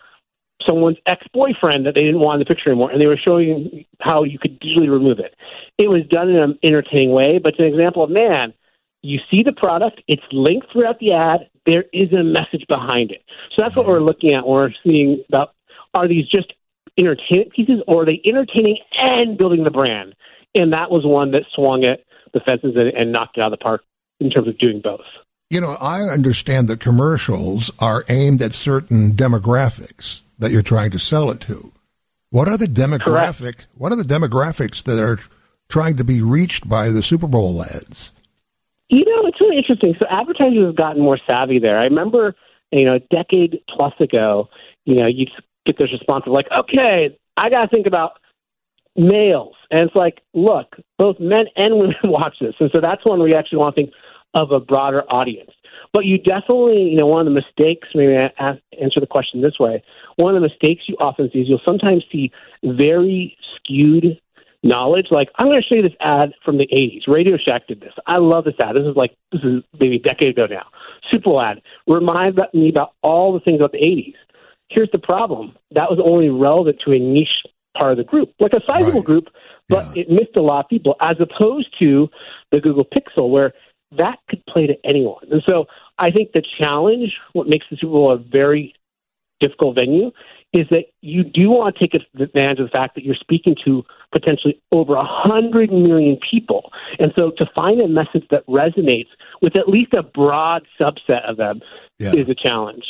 someone's 0.70 0.98
ex-boyfriend 1.08 1.86
that 1.86 1.96
they 1.96 2.04
didn't 2.04 2.20
want 2.20 2.36
in 2.36 2.40
the 2.40 2.54
picture 2.54 2.70
anymore, 2.70 2.92
and 2.92 3.02
they 3.02 3.08
were 3.08 3.18
showing 3.18 3.86
how 4.02 4.24
you 4.24 4.38
could 4.38 4.60
digitally 4.62 4.90
remove 4.90 5.20
it. 5.20 5.34
It 5.78 5.90
was 5.90 6.04
done 6.10 6.30
in 6.30 6.36
an 6.36 6.60
entertaining 6.64 7.12
way, 7.12 7.40
but 7.42 7.54
it's 7.54 7.62
an 7.62 7.74
example 7.74 8.04
of 8.04 8.10
man. 8.10 8.54
You 9.02 9.20
see 9.32 9.44
the 9.44 9.54
product; 9.54 10.02
it's 10.08 10.24
linked 10.32 10.72
throughout 10.72 11.00
the 11.00 11.14
ad 11.14 11.50
there 11.66 11.86
is 11.94 12.12
a 12.14 12.24
message 12.24 12.66
behind 12.68 13.12
it. 13.12 13.22
So 13.52 13.64
that's 13.64 13.76
what 13.76 13.86
we're 13.86 14.00
looking 14.00 14.34
at 14.34 14.46
when 14.46 14.56
we're 14.56 14.74
seeing 14.84 15.24
about 15.30 15.54
are 15.94 16.08
these 16.08 16.28
just 16.28 16.54
entertainment 16.98 17.52
pieces 17.54 17.82
or 17.88 18.04
are 18.04 18.06
they 18.06 18.22
entertaining 18.26 18.78
and 18.98 19.38
building 19.38 19.64
the 19.64 19.72
brand? 19.72 20.16
And 20.56 20.74
that 20.74 20.90
was 20.90 21.06
one 21.06 21.32
that 21.32 21.44
swung 21.54 21.84
at 21.86 22.00
the 22.34 22.40
fences 22.42 22.74
and, 22.76 22.90
and 22.90 23.12
knocked 23.12 23.38
it 23.38 23.44
out 23.44 23.54
of 23.54 23.60
the 23.60 23.64
park 23.64 23.84
in 24.20 24.30
terms 24.30 24.48
of 24.48 24.58
doing 24.58 24.82
both. 24.84 25.06
You 25.50 25.62
know, 25.62 25.76
I 25.82 26.02
understand 26.02 26.68
that 26.68 26.80
commercials 26.80 27.72
are 27.80 28.04
aimed 28.08 28.40
at 28.42 28.54
certain 28.54 29.14
demographics 29.14 30.22
that 30.38 30.52
you're 30.52 30.62
trying 30.62 30.92
to 30.92 31.00
sell 31.00 31.32
it 31.32 31.42
to. 31.42 31.72
What 32.30 32.48
are 32.48 32.58
the 32.58 32.68
demographic? 32.68 33.40
Correct. 33.40 33.68
What 33.76 33.92
are 33.92 33.96
the 33.96 34.04
demographics 34.04 34.84
that 34.84 35.00
are 35.00 35.18
trying 35.68 35.98
to 35.98 36.04
be 36.04 36.22
reached 36.22 36.70
by 36.70 36.90
the 36.90 37.02
Super 37.02 37.26
Bowl 37.26 37.64
ads? 37.64 38.14
You 38.90 39.06
know, 39.06 39.28
it's 39.28 39.42
really 39.42 39.58
interesting. 39.58 39.96
So 40.00 40.06
advertisers 40.08 40.66
have 40.66 40.76
gotten 40.76 41.02
more 41.02 41.20
savvy 41.28 41.58
there. 41.58 41.80
I 41.80 41.86
remember, 41.86 42.36
you 42.72 42.86
know, 42.86 42.96
a 42.96 43.00
decade 43.00 43.60
plus 43.70 43.94
ago, 44.00 44.50
you 44.86 44.96
know, 44.96 45.08
you 45.08 45.26
get 45.66 45.80
this 45.80 45.92
response 45.92 46.26
of 46.28 46.34
like, 46.34 46.48
okay, 46.60 47.18
I 47.38 47.50
got 47.50 47.62
to 47.64 47.68
think 47.70 47.88
about 47.88 48.20
males. 48.96 49.56
And 49.72 49.82
it's 49.88 49.96
like, 49.96 50.22
look, 50.36 50.76
both 51.00 51.20
men 51.20 51.46
and 51.56 51.80
women 51.80 51.96
watch 52.04 52.36
this. 52.40 52.54
And 52.60 52.70
so 52.74 52.82
that's 52.82 53.04
one 53.04 53.18
where 53.18 53.28
you 53.28 53.36
actually 53.36 53.60
want 53.60 53.76
to 53.76 53.82
think 53.82 53.94
of 54.34 54.52
a 54.52 54.60
broader 54.60 55.04
audience. 55.10 55.52
But 55.94 56.06
you 56.06 56.18
definitely, 56.18 56.84
you 56.84 56.98
know, 56.98 57.08
one 57.08 57.26
of 57.26 57.34
the 57.34 57.40
mistakes, 57.40 57.88
maybe 57.96 58.16
I 58.16 58.32
ask, 58.38 58.60
answer 58.80 59.00
the 59.00 59.08
question 59.08 59.42
this 59.42 59.60
way. 59.60 59.84
One 60.18 60.36
of 60.36 60.42
the 60.42 60.48
mistakes 60.48 60.84
you 60.88 60.96
often 61.00 61.30
see 61.32 61.40
is 61.40 61.48
you'll 61.50 61.62
sometimes 61.66 62.04
see 62.12 62.32
very 62.64 63.36
skewed 63.56 64.20
knowledge. 64.62 65.08
Like, 65.10 65.30
I'm 65.38 65.48
going 65.48 65.62
to 65.62 65.68
show 65.68 65.76
you 65.76 65.82
this 65.82 65.98
ad 66.00 66.34
from 66.44 66.58
the 66.58 66.68
80s. 66.68 67.12
Radio 67.12 67.38
Shack 67.38 67.68
did 67.68 67.80
this. 67.80 67.94
I 68.06 68.18
love 68.18 68.44
this 68.44 68.56
ad. 68.62 68.76
This 68.76 68.86
is 68.86 68.96
like, 68.96 69.16
this 69.32 69.42
is 69.44 69.64
maybe 69.80 69.96
a 69.96 70.00
decade 70.00 70.30
ago 70.30 70.46
now. 70.50 70.68
Super 71.12 71.42
ad. 71.42 71.62
Remind 71.88 72.40
me 72.54 72.70
about 72.70 72.94
all 73.02 73.34
the 73.34 73.40
things 73.40 73.60
about 73.60 73.72
the 73.72 73.80
80s. 73.80 74.16
Here's 74.70 74.92
the 74.92 75.00
problem 75.00 75.56
that 75.72 75.90
was 75.90 76.00
only 76.04 76.30
relevant 76.30 76.78
to 76.86 76.92
a 76.92 77.00
niche 77.00 77.28
part 77.80 77.92
of 77.92 77.98
the 77.98 78.04
group, 78.04 78.34
like 78.40 78.54
a 78.54 78.62
sizable 78.70 79.00
right. 79.00 79.06
group, 79.06 79.26
but 79.68 79.96
yeah. 79.96 80.04
it 80.04 80.10
missed 80.10 80.36
a 80.38 80.42
lot 80.42 80.66
of 80.66 80.70
people, 80.70 80.96
as 81.02 81.16
opposed 81.20 81.68
to 81.80 82.10
the 82.52 82.60
Google 82.60 82.86
Pixel, 82.86 83.30
where 83.30 83.54
that 83.98 84.20
could 84.30 84.46
play 84.46 84.68
to 84.68 84.76
anyone. 84.84 85.26
And 85.32 85.42
so 85.48 85.66
I 85.98 86.12
think 86.12 86.32
the 86.34 86.44
challenge, 86.62 87.14
what 87.34 87.48
makes 87.48 87.66
the 87.70 87.78
Super 87.78 87.92
Bowl 87.92 88.12
a 88.12 88.18
very 88.18 88.74
difficult 89.40 89.78
venue, 89.78 90.12
is 90.54 90.68
that 90.72 90.86
you 91.02 91.24
do 91.24 91.50
want 91.50 91.76
to 91.76 91.88
take 91.88 92.02
advantage 92.20 92.60
of 92.60 92.66
the 92.66 92.72
fact 92.74 92.96
that 92.96 93.04
you're 93.04 93.16
speaking 93.16 93.56
to 93.66 93.84
potentially 94.12 94.60
over 94.72 94.96
a 94.96 95.06
hundred 95.06 95.72
million 95.72 96.18
people, 96.30 96.72
and 96.98 97.14
so 97.18 97.32
to 97.38 97.46
find 97.54 97.80
a 97.82 97.88
message 97.88 98.28
that 98.32 98.46
resonates 98.48 99.10
with 99.42 99.56
at 99.56 99.70
least 99.70 99.94
a 99.94 100.02
broad 100.02 100.64
subset 100.82 101.30
of 101.30 101.38
them 101.38 101.62
yeah. 102.00 102.14
is 102.14 102.30
a 102.30 102.36
challenge. 102.36 102.84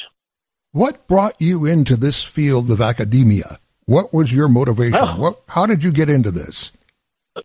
What 0.72 1.08
brought 1.08 1.42
you 1.42 1.66
into 1.66 1.98
this 1.98 2.24
field 2.24 2.72
of 2.72 2.80
academia? 2.80 3.58
What 3.86 4.14
was 4.14 4.32
your 4.32 4.48
motivation? 4.48 5.00
Oh. 5.02 5.20
What, 5.20 5.42
how 5.50 5.66
did 5.66 5.84
you 5.84 5.92
get 5.92 6.10
into 6.10 6.32
this? 6.32 6.72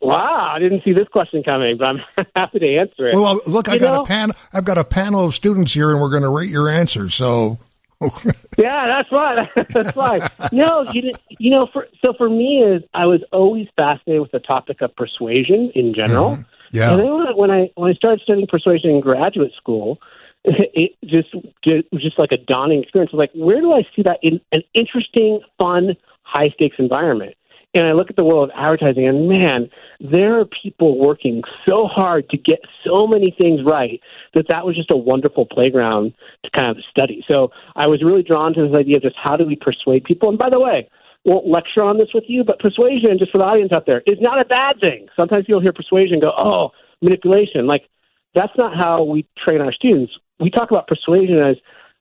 Wow, 0.00 0.52
I 0.54 0.58
didn't 0.58 0.84
see 0.84 0.92
this 0.92 1.08
question 1.08 1.42
coming, 1.42 1.76
but 1.78 1.88
I'm 1.88 2.00
happy 2.36 2.58
to 2.60 2.76
answer 2.76 3.08
it. 3.08 3.14
Well, 3.14 3.40
look, 3.46 3.68
I 3.68 3.78
got 3.78 3.94
know? 3.94 4.02
a 4.02 4.06
pan. 4.06 4.32
I've 4.52 4.64
got 4.64 4.78
a 4.78 4.84
panel 4.84 5.24
of 5.24 5.34
students 5.34 5.74
here, 5.74 5.90
and 5.90 6.00
we're 6.00 6.10
going 6.10 6.22
to 6.22 6.30
rate 6.30 6.50
your 6.50 6.68
answers. 6.68 7.14
So 7.14 7.58
yeah, 8.58 8.86
that's 8.86 9.08
fine. 9.08 9.48
that's 9.70 9.92
fine. 9.92 10.20
No, 10.52 10.86
you 10.92 11.12
you 11.38 11.50
know, 11.50 11.68
for, 11.72 11.88
so 12.04 12.12
for 12.14 12.28
me 12.28 12.62
is 12.62 12.82
I 12.92 13.06
was 13.06 13.22
always 13.32 13.68
fascinated 13.76 14.20
with 14.20 14.32
the 14.32 14.40
topic 14.40 14.80
of 14.80 14.94
persuasion 14.96 15.70
in 15.74 15.94
general. 15.94 16.32
Mm-hmm. 16.32 16.42
Yeah. 16.72 16.92
And 16.92 17.00
then 17.00 17.36
when 17.36 17.50
I 17.50 17.70
when 17.76 17.90
I 17.90 17.94
started 17.94 18.20
studying 18.22 18.46
persuasion 18.46 18.90
in 18.90 19.00
graduate 19.00 19.52
school, 19.56 19.98
it 20.44 20.92
just 21.04 21.28
it 21.62 21.86
was 21.92 22.02
just 22.02 22.18
like 22.18 22.32
a 22.32 22.36
dawning 22.36 22.82
experience. 22.82 23.12
was 23.12 23.20
Like, 23.20 23.32
where 23.34 23.60
do 23.60 23.72
I 23.72 23.82
see 23.94 24.02
that 24.02 24.18
in 24.22 24.40
an 24.52 24.62
interesting, 24.74 25.40
fun, 25.60 25.96
high 26.22 26.50
stakes 26.50 26.76
environment? 26.78 27.34
And 27.74 27.86
I 27.86 27.92
look 27.92 28.10
at 28.10 28.16
the 28.16 28.24
world 28.24 28.50
of 28.50 28.56
advertising, 28.56 29.06
and 29.06 29.28
man, 29.28 29.68
there 30.00 30.38
are 30.38 30.44
people 30.44 30.98
working 30.98 31.42
so 31.68 31.86
hard 31.86 32.28
to 32.30 32.36
get 32.36 32.60
so 32.86 33.06
many 33.06 33.34
things 33.38 33.60
right 33.64 34.00
that 34.34 34.46
that 34.48 34.64
was 34.64 34.76
just 34.76 34.92
a 34.92 34.96
wonderful 34.96 35.46
playground 35.46 36.14
to 36.44 36.50
kind 36.50 36.68
of 36.68 36.78
study. 36.90 37.24
So 37.28 37.50
I 37.74 37.88
was 37.88 38.02
really 38.02 38.22
drawn 38.22 38.54
to 38.54 38.68
this 38.68 38.76
idea 38.76 38.96
of 38.96 39.02
just 39.02 39.16
how 39.22 39.36
do 39.36 39.44
we 39.44 39.56
persuade 39.56 40.04
people. 40.04 40.28
And 40.28 40.38
by 40.38 40.50
the 40.50 40.60
way, 40.60 40.88
won't 41.24 41.46
lecture 41.46 41.82
on 41.82 41.98
this 41.98 42.08
with 42.14 42.24
you, 42.28 42.44
but 42.44 42.58
persuasion, 42.58 43.18
just 43.18 43.32
for 43.32 43.38
the 43.38 43.44
audience 43.44 43.72
out 43.72 43.86
there, 43.86 44.02
is 44.06 44.18
not 44.20 44.40
a 44.40 44.44
bad 44.44 44.76
thing. 44.82 45.08
Sometimes 45.18 45.46
people 45.46 45.60
hear 45.60 45.72
persuasion 45.72 46.20
go, 46.20 46.32
oh, 46.36 46.70
manipulation. 47.00 47.66
Like, 47.66 47.88
that's 48.34 48.52
not 48.56 48.76
how 48.76 49.04
we 49.04 49.26
train 49.38 49.60
our 49.60 49.72
students. 49.72 50.12
We 50.38 50.50
talk 50.50 50.70
about 50.70 50.86
persuasion 50.86 51.38
as 51.38 51.56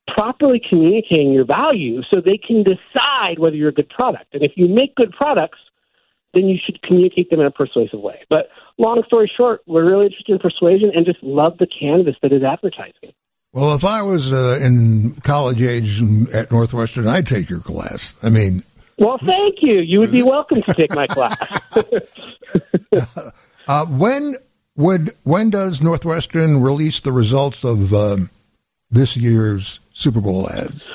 properly 0.07 0.61
communicating 0.69 1.31
your 1.31 1.45
value 1.45 2.01
so 2.11 2.19
they 2.19 2.37
can 2.37 2.63
decide 2.63 3.39
whether 3.39 3.55
you're 3.55 3.69
a 3.69 3.73
good 3.73 3.89
product. 3.89 4.33
And 4.33 4.43
if 4.43 4.51
you 4.55 4.67
make 4.67 4.95
good 4.95 5.11
products, 5.11 5.59
then 6.33 6.47
you 6.47 6.57
should 6.63 6.81
communicate 6.81 7.29
them 7.29 7.39
in 7.39 7.45
a 7.45 7.51
persuasive 7.51 7.99
way. 7.99 8.23
But 8.29 8.49
long 8.77 9.03
story 9.05 9.31
short, 9.35 9.61
we're 9.67 9.87
really 9.87 10.07
interested 10.07 10.33
in 10.33 10.39
persuasion 10.39 10.91
and 10.95 11.05
just 11.05 11.21
love 11.21 11.57
the 11.57 11.67
canvas 11.67 12.15
that 12.21 12.33
is 12.33 12.43
advertising. 12.43 13.13
Well, 13.53 13.75
if 13.75 13.85
I 13.85 14.01
was 14.01 14.33
uh, 14.33 14.59
in 14.61 15.13
college 15.23 15.61
age 15.61 16.01
at 16.33 16.51
Northwestern, 16.51 17.07
I'd 17.07 17.27
take 17.27 17.49
your 17.49 17.59
class. 17.59 18.15
I 18.23 18.29
mean, 18.29 18.63
well, 18.97 19.19
thank 19.21 19.61
you. 19.61 19.79
You 19.79 19.99
would 19.99 20.11
be 20.11 20.23
welcome 20.23 20.61
to 20.63 20.73
take 20.73 20.93
my 20.95 21.07
class. 21.07 21.37
uh, 23.67 23.85
when 23.85 24.35
would 24.75 25.11
when 25.23 25.49
does 25.51 25.81
Northwestern 25.81 26.61
release 26.61 26.99
the 26.99 27.11
results 27.11 27.63
of 27.63 27.93
um, 27.93 28.29
this 28.93 29.17
year's 29.17 29.79
Super 29.93 30.21
Bowl 30.21 30.47
ads? 30.49 30.91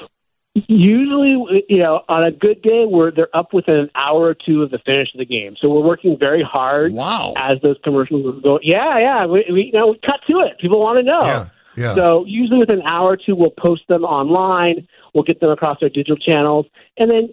Usually, 0.66 1.64
you 1.68 1.78
know, 1.78 2.02
on 2.08 2.24
a 2.24 2.32
good 2.32 2.62
day, 2.62 2.84
we're 2.86 3.12
they're 3.12 3.34
up 3.36 3.52
within 3.52 3.76
an 3.76 3.90
hour 3.94 4.22
or 4.22 4.34
two 4.34 4.62
of 4.62 4.70
the 4.70 4.78
finish 4.84 5.08
of 5.14 5.18
the 5.18 5.24
game. 5.24 5.56
So 5.60 5.68
we're 5.68 5.86
working 5.86 6.16
very 6.18 6.42
hard. 6.42 6.92
Wow! 6.92 7.34
As 7.36 7.60
those 7.62 7.76
commercials 7.84 8.42
go, 8.42 8.58
yeah, 8.62 8.98
yeah, 8.98 9.26
we, 9.26 9.44
we 9.52 9.64
you 9.66 9.72
know 9.72 9.88
we 9.88 10.00
cut 10.04 10.20
to 10.28 10.40
it. 10.40 10.58
People 10.58 10.80
want 10.80 10.98
to 10.98 11.04
know. 11.04 11.20
Yeah, 11.20 11.48
yeah. 11.76 11.94
So 11.94 12.24
usually 12.26 12.58
within 12.58 12.80
an 12.80 12.86
hour 12.86 13.10
or 13.10 13.16
two, 13.16 13.36
we'll 13.36 13.50
post 13.50 13.82
them 13.88 14.02
online. 14.02 14.88
We'll 15.14 15.24
get 15.24 15.40
them 15.40 15.50
across 15.50 15.78
our 15.82 15.88
digital 15.88 16.16
channels, 16.16 16.66
and 16.96 17.08
then 17.08 17.28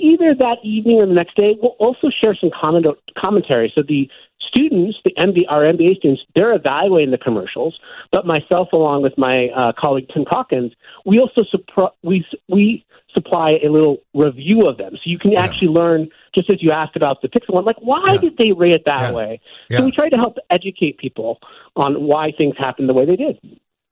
either 0.00 0.34
that 0.34 0.58
evening 0.64 0.98
or 0.98 1.06
the 1.06 1.14
next 1.14 1.36
day, 1.36 1.56
we'll 1.60 1.76
also 1.78 2.10
share 2.10 2.34
some 2.34 2.50
comment, 2.50 2.86
commentary. 3.16 3.72
So 3.74 3.82
the 3.86 4.10
students, 4.48 4.98
the 5.04 5.12
MB, 5.18 5.44
our 5.48 5.62
MBA 5.62 5.96
students, 5.96 6.22
they're 6.34 6.54
evaluating 6.54 7.10
the 7.10 7.18
commercials. 7.18 7.78
But 8.10 8.26
myself, 8.26 8.68
along 8.72 9.02
with 9.02 9.14
my 9.16 9.48
uh, 9.48 9.72
colleague 9.78 10.08
Tim 10.12 10.24
Calkins, 10.24 10.72
we 11.04 11.18
also 11.18 11.42
supr- 11.42 11.92
we 12.02 12.26
we 12.48 12.84
supply 13.14 13.58
a 13.62 13.68
little 13.68 13.98
review 14.14 14.66
of 14.66 14.78
them, 14.78 14.92
so 14.94 15.02
you 15.04 15.18
can 15.18 15.32
yeah. 15.32 15.42
actually 15.42 15.68
learn. 15.68 16.08
Just 16.34 16.48
as 16.48 16.62
you 16.62 16.70
asked 16.72 16.96
about 16.96 17.20
the 17.20 17.28
Pixel 17.28 17.52
one, 17.52 17.66
like 17.66 17.76
why 17.80 18.02
yeah. 18.06 18.16
did 18.16 18.36
they 18.38 18.52
rate 18.52 18.72
it 18.72 18.84
that 18.86 19.10
yeah. 19.10 19.14
way? 19.14 19.40
So 19.70 19.84
we 19.84 19.92
try 19.92 20.08
to 20.08 20.16
help 20.16 20.38
educate 20.48 20.96
people 20.96 21.38
on 21.76 22.04
why 22.04 22.32
things 22.32 22.54
happened 22.58 22.88
the 22.88 22.94
way 22.94 23.04
they 23.04 23.16
did. 23.16 23.38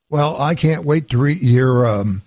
Well, 0.09 0.41
I 0.41 0.55
can't 0.55 0.87
wait 0.87 1.09
to 1.11 1.19
read 1.19 1.43
your 1.43 1.87
um, 1.87 2.23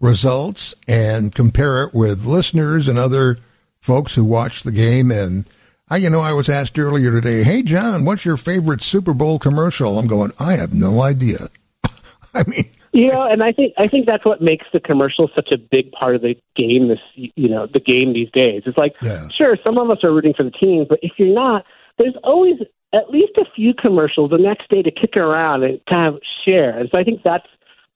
results 0.00 0.74
and 0.86 1.34
compare 1.34 1.82
it 1.84 1.94
with 1.94 2.26
listeners 2.26 2.88
and 2.88 2.98
other 2.98 3.38
folks 3.80 4.14
who 4.14 4.24
watch 4.24 4.62
the 4.62 4.72
game 4.72 5.10
and 5.10 5.48
I, 5.90 5.96
you 5.96 6.10
know, 6.10 6.20
I 6.20 6.32
was 6.34 6.48
asked 6.48 6.78
earlier 6.78 7.10
today, 7.10 7.42
hey, 7.42 7.62
John, 7.62 8.04
what's 8.04 8.24
your 8.24 8.36
favorite 8.36 8.82
Super 8.82 9.14
Bowl 9.14 9.38
commercial? 9.38 9.98
I'm 9.98 10.06
going, 10.06 10.32
I 10.38 10.56
have 10.56 10.74
no 10.74 11.00
idea. 11.00 11.38
I 12.34 12.44
mean, 12.46 12.70
you 12.92 13.08
know, 13.08 13.22
and 13.22 13.42
I 13.42 13.52
think 13.52 13.74
I 13.78 13.86
think 13.86 14.06
that's 14.06 14.24
what 14.24 14.40
makes 14.40 14.66
the 14.72 14.80
commercial 14.80 15.30
such 15.34 15.50
a 15.52 15.58
big 15.58 15.92
part 15.92 16.14
of 16.14 16.22
the 16.22 16.34
game. 16.56 16.88
This, 16.88 16.98
you 17.14 17.48
know, 17.48 17.66
the 17.66 17.80
game 17.80 18.12
these 18.12 18.30
days. 18.32 18.62
It's 18.66 18.78
like, 18.78 18.94
yeah. 19.02 19.28
sure, 19.34 19.56
some 19.66 19.78
of 19.78 19.90
us 19.90 19.98
are 20.04 20.12
rooting 20.12 20.34
for 20.34 20.42
the 20.42 20.50
team, 20.50 20.86
but 20.88 20.98
if 21.02 21.12
you're 21.16 21.34
not, 21.34 21.64
there's 21.98 22.16
always 22.22 22.56
at 22.94 23.10
least 23.10 23.32
a 23.38 23.44
few 23.54 23.74
commercials 23.74 24.30
the 24.30 24.38
next 24.38 24.68
day 24.68 24.82
to 24.82 24.90
kick 24.90 25.16
around 25.16 25.62
and 25.62 25.80
kind 25.86 26.14
of 26.14 26.22
share. 26.46 26.78
And 26.78 26.88
so 26.92 27.00
I 27.00 27.04
think 27.04 27.22
that's 27.22 27.46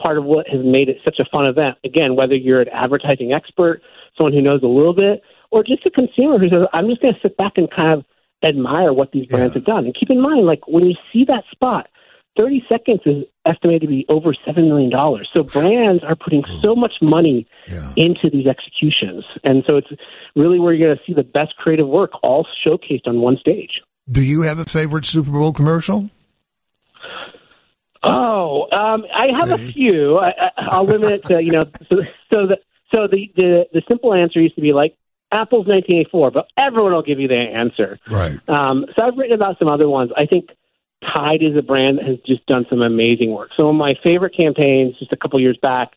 part 0.02 0.18
of 0.18 0.24
what 0.24 0.48
has 0.48 0.60
made 0.64 0.88
it 0.88 0.98
such 1.04 1.18
a 1.18 1.24
fun 1.30 1.46
event. 1.46 1.78
Again, 1.84 2.16
whether 2.16 2.34
you're 2.34 2.60
an 2.60 2.68
advertising 2.68 3.32
expert, 3.32 3.82
someone 4.16 4.32
who 4.32 4.42
knows 4.42 4.62
a 4.62 4.66
little 4.66 4.94
bit, 4.94 5.22
or 5.52 5.62
just 5.62 5.86
a 5.86 5.90
consumer 5.90 6.38
who 6.38 6.48
says, 6.48 6.66
I'm 6.72 6.88
just 6.88 7.02
going 7.02 7.14
to 7.14 7.20
sit 7.20 7.36
back 7.36 7.52
and 7.56 7.70
kind 7.70 7.92
of 7.98 8.04
admire 8.42 8.92
what 8.92 9.12
these 9.12 9.26
brands 9.26 9.54
yeah. 9.54 9.58
have 9.60 9.64
done. 9.64 9.84
And 9.84 9.94
keep 9.94 10.10
in 10.10 10.20
mind, 10.20 10.46
like 10.46 10.66
when 10.66 10.86
you 10.86 10.96
see 11.12 11.24
that 11.26 11.44
spot, 11.52 11.88
30 12.38 12.64
seconds 12.68 13.00
is 13.04 13.24
estimated 13.44 13.82
to 13.82 13.86
be 13.88 14.06
over 14.08 14.32
$7 14.32 14.56
million. 14.56 14.90
So 15.34 15.42
brands 15.42 16.02
are 16.02 16.16
putting 16.16 16.42
so 16.62 16.74
much 16.74 16.94
money 17.02 17.46
yeah. 17.68 17.92
into 17.96 18.30
these 18.30 18.46
executions. 18.46 19.24
And 19.44 19.62
so 19.66 19.76
it's 19.76 19.88
really 20.34 20.58
where 20.58 20.72
you're 20.72 20.88
going 20.88 20.98
to 20.98 21.04
see 21.06 21.14
the 21.14 21.22
best 21.22 21.54
creative 21.56 21.86
work 21.86 22.12
all 22.22 22.46
showcased 22.66 23.06
on 23.06 23.20
one 23.20 23.36
stage. 23.36 23.82
Do 24.10 24.24
you 24.24 24.42
have 24.42 24.58
a 24.58 24.64
favorite 24.64 25.04
Super 25.04 25.30
Bowl 25.30 25.52
commercial? 25.52 26.06
Oh, 28.02 28.66
um, 28.72 29.04
I 29.14 29.30
have 29.32 29.48
See? 29.48 29.54
a 29.54 29.72
few. 29.72 30.18
I, 30.18 30.80
will 30.80 30.86
limit 30.86 31.12
it 31.12 31.24
to, 31.26 31.42
you 31.42 31.50
know, 31.50 31.64
so, 31.90 31.98
so 32.32 32.46
the, 32.46 32.58
so 32.92 33.06
the, 33.06 33.30
the, 33.36 33.66
the 33.72 33.82
simple 33.88 34.14
answer 34.14 34.40
used 34.40 34.56
to 34.56 34.60
be 34.62 34.72
like 34.72 34.96
Apple's 35.32 35.66
1984, 35.66 36.30
but 36.30 36.48
everyone 36.56 36.92
will 36.92 37.02
give 37.02 37.18
you 37.18 37.28
the 37.28 37.38
answer. 37.38 37.98
Right. 38.08 38.38
Um, 38.48 38.84
so 38.96 39.04
I've 39.04 39.16
written 39.16 39.34
about 39.34 39.58
some 39.58 39.68
other 39.68 39.88
ones. 39.88 40.10
I 40.16 40.26
think 40.26 40.50
Tide 41.02 41.42
is 41.42 41.56
a 41.56 41.62
brand 41.62 41.98
that 41.98 42.06
has 42.06 42.18
just 42.26 42.44
done 42.46 42.66
some 42.70 42.82
amazing 42.82 43.32
work. 43.32 43.50
Some 43.56 43.66
of 43.66 43.74
my 43.74 43.94
favorite 44.02 44.36
campaigns 44.36 44.98
just 44.98 45.12
a 45.12 45.16
couple 45.16 45.40
years 45.40 45.58
back 45.62 45.92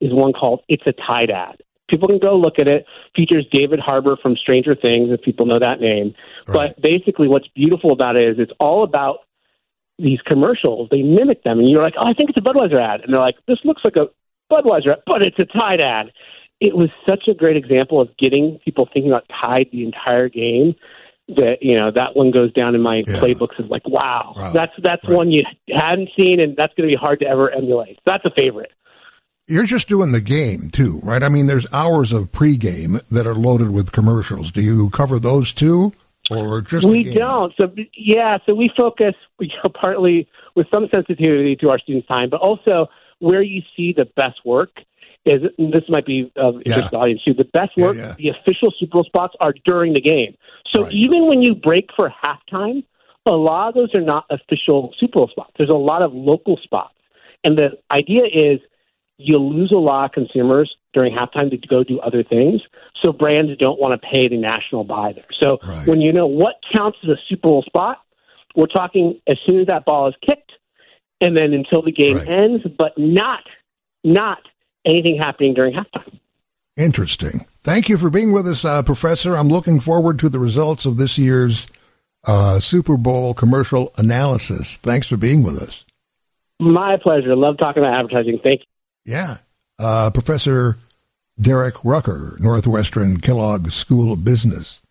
is 0.00 0.12
one 0.12 0.32
called 0.32 0.62
It's 0.68 0.84
a 0.86 0.92
Tide 0.92 1.30
Ad. 1.30 1.56
People 1.88 2.08
can 2.08 2.18
go 2.18 2.36
look 2.36 2.58
at 2.58 2.68
it. 2.68 2.86
Features 3.14 3.46
David 3.52 3.78
Harbour 3.80 4.16
from 4.22 4.36
Stranger 4.36 4.74
Things, 4.74 5.10
if 5.10 5.22
people 5.22 5.46
know 5.46 5.58
that 5.58 5.80
name. 5.80 6.14
Right. 6.46 6.72
But 6.74 6.80
basically, 6.80 7.28
what's 7.28 7.48
beautiful 7.48 7.92
about 7.92 8.16
it 8.16 8.28
is 8.28 8.38
it's 8.38 8.52
all 8.58 8.84
about 8.84 9.18
these 9.98 10.20
commercials. 10.26 10.88
They 10.90 11.02
mimic 11.02 11.42
them, 11.42 11.58
and 11.58 11.68
you're 11.68 11.82
like, 11.82 11.94
oh, 11.98 12.08
I 12.08 12.14
think 12.14 12.30
it's 12.30 12.38
a 12.38 12.40
Budweiser 12.40 12.80
ad. 12.80 13.02
And 13.02 13.12
they're 13.12 13.20
like, 13.20 13.36
this 13.46 13.58
looks 13.64 13.82
like 13.84 13.96
a 13.96 14.06
Budweiser 14.50 14.92
ad, 14.92 15.02
but 15.06 15.22
it's 15.22 15.38
a 15.38 15.44
Tide 15.44 15.80
ad 15.80 16.12
it 16.64 16.76
was 16.76 16.90
such 17.06 17.28
a 17.28 17.34
great 17.34 17.56
example 17.56 18.00
of 18.00 18.16
getting 18.16 18.58
people 18.64 18.88
thinking 18.92 19.10
about 19.10 19.26
Tide 19.28 19.68
the 19.70 19.84
entire 19.84 20.28
game 20.28 20.74
that 21.28 21.58
you 21.62 21.74
know 21.74 21.90
that 21.90 22.14
one 22.14 22.30
goes 22.30 22.52
down 22.52 22.74
in 22.74 22.82
my 22.82 23.02
yeah. 23.06 23.14
playbooks 23.16 23.58
as 23.58 23.66
like 23.68 23.86
wow, 23.86 24.32
wow. 24.36 24.50
that's 24.52 24.72
that's 24.82 25.06
right. 25.08 25.16
one 25.16 25.30
you 25.30 25.44
hadn't 25.68 26.10
seen 26.16 26.40
and 26.40 26.56
that's 26.56 26.74
going 26.74 26.88
to 26.88 26.92
be 26.92 26.98
hard 27.00 27.20
to 27.20 27.26
ever 27.26 27.50
emulate. 27.50 27.98
That's 28.04 28.24
a 28.24 28.30
favorite. 28.30 28.72
You're 29.46 29.64
just 29.64 29.88
doing 29.88 30.12
the 30.12 30.20
game 30.20 30.70
too 30.72 31.00
right? 31.02 31.22
I 31.22 31.28
mean 31.28 31.46
there's 31.46 31.72
hours 31.72 32.12
of 32.12 32.30
pregame 32.32 33.06
that 33.08 33.26
are 33.26 33.34
loaded 33.34 33.70
with 33.70 33.92
commercials. 33.92 34.52
Do 34.52 34.62
you 34.62 34.90
cover 34.90 35.18
those 35.18 35.52
too? 35.52 35.92
Or 36.30 36.62
just 36.62 36.86
we 36.86 37.02
don't. 37.14 37.52
So 37.58 37.74
yeah 37.94 38.38
so 38.46 38.54
we 38.54 38.70
focus 38.76 39.14
you 39.40 39.48
know, 39.48 39.70
partly 39.70 40.28
with 40.54 40.66
some 40.72 40.88
sensitivity 40.94 41.56
to 41.56 41.70
our 41.70 41.78
students 41.78 42.08
time 42.08 42.28
but 42.30 42.40
also 42.40 42.88
where 43.18 43.42
you 43.42 43.62
see 43.76 43.94
the 43.94 44.04
best 44.16 44.44
work 44.44 44.70
is 45.24 45.42
this 45.58 45.84
might 45.88 46.06
be 46.06 46.30
of 46.36 46.56
interest 46.64 46.84
to 46.84 46.90
the 46.90 46.98
audience 46.98 47.22
too. 47.24 47.34
The 47.34 47.44
best 47.44 47.72
work, 47.76 47.96
yeah, 47.96 48.14
yeah. 48.18 48.32
the 48.32 48.38
official 48.38 48.72
Super 48.78 48.92
Bowl 48.92 49.04
spots 49.04 49.34
are 49.40 49.54
during 49.64 49.94
the 49.94 50.00
game. 50.00 50.36
So 50.74 50.82
right. 50.82 50.92
even 50.92 51.26
when 51.26 51.40
you 51.40 51.54
break 51.54 51.88
for 51.96 52.12
halftime, 52.24 52.84
a 53.26 53.32
lot 53.32 53.68
of 53.68 53.74
those 53.74 53.94
are 53.94 54.02
not 54.02 54.26
official 54.30 54.94
Super 54.98 55.20
Bowl 55.20 55.28
spots. 55.28 55.52
There's 55.58 55.70
a 55.70 55.74
lot 55.74 56.02
of 56.02 56.12
local 56.12 56.58
spots, 56.62 56.94
and 57.42 57.56
the 57.56 57.78
idea 57.90 58.24
is 58.24 58.60
you 59.16 59.38
lose 59.38 59.72
a 59.72 59.78
lot 59.78 60.06
of 60.06 60.12
consumers 60.12 60.74
during 60.92 61.14
halftime 61.14 61.50
to 61.50 61.56
go 61.68 61.84
do 61.84 62.00
other 62.00 62.22
things. 62.22 62.60
So 63.02 63.12
brands 63.12 63.56
don't 63.58 63.80
want 63.80 64.00
to 64.00 64.08
pay 64.08 64.28
the 64.28 64.36
national 64.36 64.84
buy 64.84 65.12
there. 65.12 65.26
So 65.40 65.58
right. 65.62 65.86
when 65.86 66.00
you 66.00 66.12
know 66.12 66.26
what 66.26 66.56
counts 66.74 66.98
as 67.04 67.10
a 67.10 67.16
Super 67.28 67.48
Bowl 67.48 67.62
spot, 67.62 67.98
we're 68.54 68.66
talking 68.66 69.20
as 69.28 69.36
soon 69.46 69.60
as 69.60 69.66
that 69.66 69.84
ball 69.84 70.08
is 70.08 70.14
kicked, 70.26 70.52
and 71.20 71.36
then 71.36 71.52
until 71.52 71.82
the 71.82 71.92
game 71.92 72.16
right. 72.16 72.28
ends, 72.28 72.64
but 72.78 72.92
not 72.98 73.42
not 74.02 74.40
anything 74.84 75.18
happening 75.18 75.54
during 75.54 75.74
halftime. 75.74 76.18
Interesting. 76.76 77.46
Thank 77.62 77.88
you 77.88 77.98
for 77.98 78.10
being 78.10 78.32
with 78.32 78.46
us, 78.48 78.64
uh, 78.64 78.82
Professor. 78.82 79.36
I'm 79.36 79.48
looking 79.48 79.80
forward 79.80 80.18
to 80.20 80.28
the 80.28 80.40
results 80.40 80.86
of 80.86 80.96
this 80.96 81.16
year's 81.18 81.68
uh, 82.26 82.58
Super 82.58 82.96
Bowl 82.96 83.32
commercial 83.34 83.92
analysis. 83.96 84.76
Thanks 84.78 85.06
for 85.06 85.16
being 85.16 85.42
with 85.42 85.54
us. 85.62 85.84
My 86.60 86.96
pleasure. 86.96 87.36
Love 87.36 87.58
talking 87.58 87.82
about 87.82 87.94
advertising. 87.94 88.40
Thank 88.42 88.60
you. 88.62 89.12
Yeah. 89.12 89.38
Uh, 89.78 90.10
Professor 90.12 90.78
Derek 91.40 91.84
Rucker, 91.84 92.36
Northwestern 92.40 93.18
Kellogg 93.18 93.68
School 93.68 94.12
of 94.12 94.24
Business. 94.24 94.82